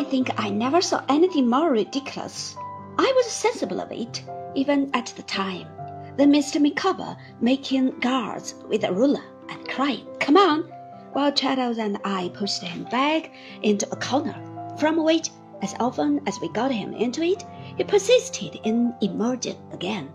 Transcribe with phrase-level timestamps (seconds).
[0.00, 2.56] I think I never saw anything more ridiculous.
[2.96, 4.22] I was sensible of it,
[4.54, 5.66] even at the time,
[6.16, 6.58] than Mr.
[6.58, 10.62] Micawber making guards with a ruler and crying, Come on!
[11.12, 13.30] while Traddles and I pushed him back
[13.60, 14.42] into a corner,
[14.78, 15.28] from which,
[15.60, 17.44] as often as we got him into it,
[17.76, 20.08] he persisted in emerging again.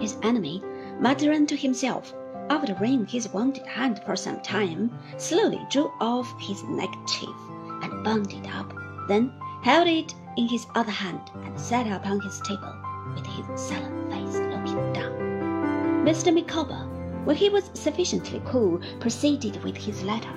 [0.00, 0.62] His enemy,
[0.98, 2.14] muttering to himself,
[2.48, 7.36] after wringing his wounded hand for some time, slowly drew off his neckerchief
[8.06, 8.72] bound it up,
[9.08, 12.72] then held it in his other hand and sat upon his table
[13.12, 15.12] with his sullen face looking down.
[16.06, 16.32] Mr.
[16.32, 16.86] Micawber,
[17.24, 20.32] when he was sufficiently cool, proceeded with his letter.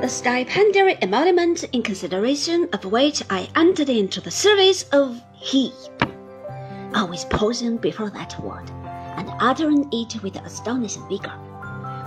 [0.00, 5.74] The stipendiary emolument in consideration of which I entered into the service of HEEP,
[6.94, 8.70] always pausing before that word
[9.16, 11.36] and uttering it with astonishing vigor,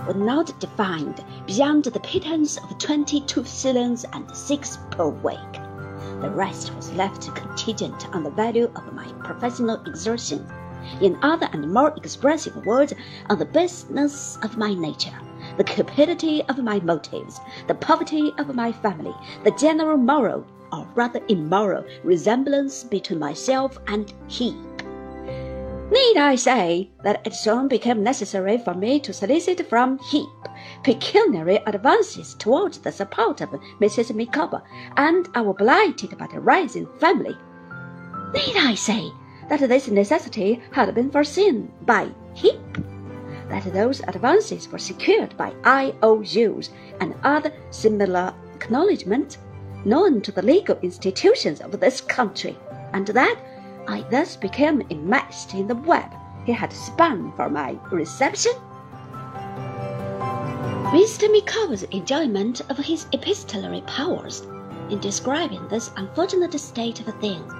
[0.06, 5.52] was not defined beyond the pittance of twenty-two shillings and six per week.
[6.20, 10.46] The rest was left contingent on the value of my professional exertion,
[11.00, 12.92] in other and more expressive words,
[13.28, 15.18] on the business of my nature,
[15.56, 21.20] the cupidity of my motives, the poverty of my family, the general moral, or rather
[21.28, 24.56] immoral, resemblance between myself and he.
[25.90, 30.28] Need I say that it soon became necessary for me to solicit from Heep
[30.84, 34.14] pecuniary advances towards the support of Mrs.
[34.14, 34.62] Micawber
[34.96, 37.36] and our blighted but rising family?
[38.32, 39.10] Need I say
[39.48, 42.78] that this necessity had been foreseen by Heep?
[43.48, 49.38] That those advances were secured by IOUs and other similar acknowledgments
[49.84, 52.56] known to the legal institutions of this country,
[52.92, 53.38] and that
[53.90, 56.14] I thus became enmeshed in the web
[56.46, 58.52] he had spun for my reception.
[60.94, 61.28] Mr.
[61.28, 64.46] Micawber's enjoyment of his epistolary powers
[64.90, 67.52] in describing this unfortunate state of things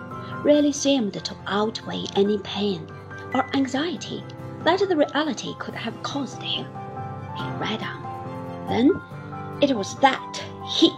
[0.44, 2.86] really seemed to outweigh any pain
[3.34, 4.22] or anxiety
[4.62, 6.64] that the reality could have caused him.
[7.36, 8.66] He read on.
[8.68, 9.02] Then
[9.60, 10.44] it was that
[10.78, 10.92] he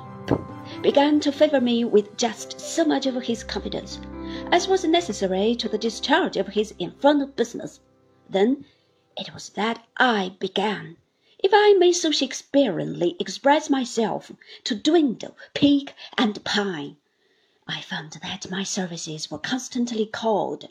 [0.82, 3.99] began to favor me with just so much of his confidence
[4.50, 7.81] as was necessary to the discharge of his infernal business.
[8.31, 8.65] Then
[9.15, 10.97] it was that I began,
[11.38, 14.32] if I may so Shakespeareanly express myself,
[14.65, 16.97] to dwindle, peak, and pine.
[17.69, 20.69] I found that my services were constantly called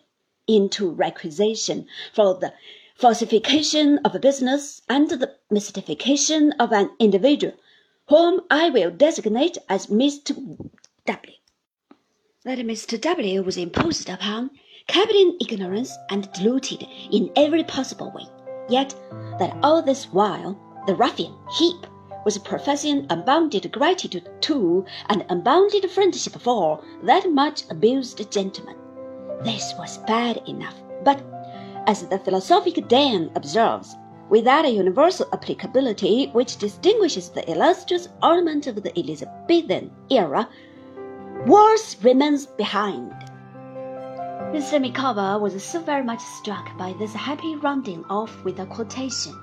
[0.47, 2.53] into requisition for the
[2.95, 7.53] falsification of a business and the mystification of an individual,
[8.07, 10.35] whom I will designate as Mr.
[11.05, 11.35] W
[12.43, 12.99] that Mr.
[12.99, 14.49] W was imposed upon,
[14.87, 18.25] kept in ignorance, and deluded in every possible way,
[18.67, 18.95] yet
[19.37, 21.85] that all this while the ruffian Heep
[22.25, 28.75] was professing unbounded gratitude to and unbounded friendship for that much abused gentleman.
[29.43, 31.21] This was bad enough, but,
[31.85, 33.95] as the philosophic Dane observes,
[34.29, 40.49] with that universal applicability which distinguishes the illustrious ornament of the Elizabethan era
[41.47, 43.11] Worse remains behind.
[44.53, 44.79] Mr.
[44.79, 49.33] Micawber was so very much struck by this happy rounding off with a quotation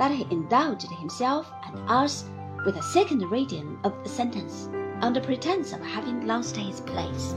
[0.00, 2.24] that he indulged himself and us
[2.64, 4.68] with a second reading of the sentence
[5.02, 7.36] under pretence of having lost his place.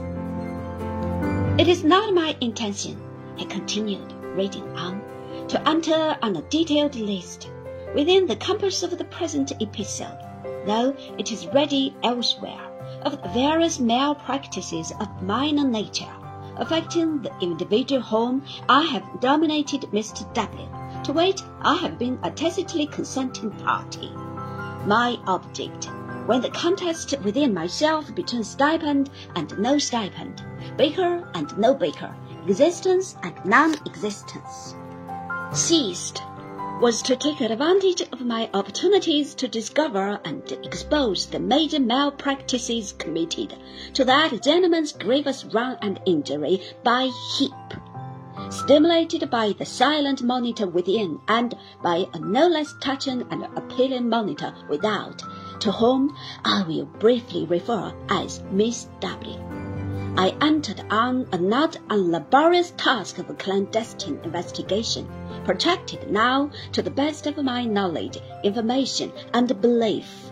[1.56, 3.00] It is not my intention,
[3.36, 5.00] he continued, reading on,
[5.46, 7.48] to enter on a detailed list
[7.94, 10.18] within the compass of the present episode,
[10.66, 12.69] though it is ready elsewhere
[13.02, 16.12] of various malpractices of minor nature
[16.60, 20.32] affecting the individual home I have dominated Mr.
[20.34, 20.68] W,
[21.04, 24.10] to which I have been a tacitly consenting party.
[24.86, 25.86] My object,
[26.26, 30.44] when the contest within myself between stipend and no stipend,
[30.76, 32.14] baker and no baker,
[32.46, 34.74] existence and non-existence,
[35.52, 36.22] ceased
[36.80, 43.54] was to take advantage of my opportunities to discover and expose the major malpractices committed
[43.92, 47.52] to that gentleman's grievous wrong and injury by Heep,
[48.48, 54.54] stimulated by the silent monitor within and by a no less touching and appealing monitor
[54.70, 55.22] without,
[55.60, 56.16] to whom
[56.46, 59.38] I will briefly refer as Miss W.
[60.16, 65.06] I entered on a not unlaborious task of clandestine investigation
[65.50, 70.30] protracted now to the best of my knowledge, information, and belief,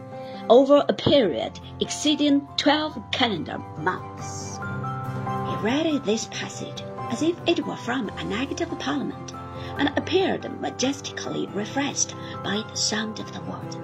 [0.49, 4.59] over a period exceeding twelve calendar months.
[4.59, 9.33] He read this passage as if it were from an act of Parliament,
[9.77, 12.15] and appeared majestically refreshed
[12.45, 13.75] by the sound of the word.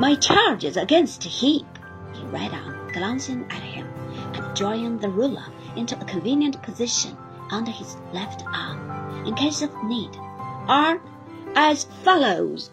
[0.00, 1.66] My charges against Heep,
[2.14, 3.88] he read on, glancing at him,
[4.34, 7.16] and drawing the ruler into a convenient position
[7.50, 10.16] under his left arm, in case of need,
[10.68, 11.00] are
[11.54, 12.70] as follows.